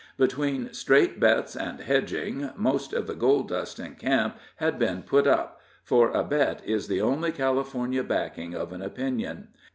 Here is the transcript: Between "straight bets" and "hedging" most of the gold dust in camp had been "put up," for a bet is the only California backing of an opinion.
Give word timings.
Between 0.17 0.73
"straight 0.73 1.19
bets" 1.19 1.55
and 1.55 1.79
"hedging" 1.79 2.49
most 2.55 2.91
of 2.91 3.05
the 3.05 3.13
gold 3.13 3.49
dust 3.49 3.77
in 3.77 3.93
camp 3.93 4.35
had 4.55 4.79
been 4.79 5.03
"put 5.03 5.27
up," 5.27 5.61
for 5.83 6.09
a 6.09 6.23
bet 6.23 6.59
is 6.65 6.87
the 6.87 7.01
only 7.01 7.31
California 7.31 8.03
backing 8.03 8.55
of 8.55 8.73
an 8.73 8.81
opinion. 8.81 9.49